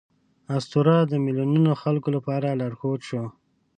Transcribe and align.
اسطوره 0.57 0.95
د 1.11 1.13
میلیونونو 1.25 1.71
خلکو 1.81 2.09
لپاره 2.15 2.57
لارښود 2.59 3.01
شو. 3.09 3.23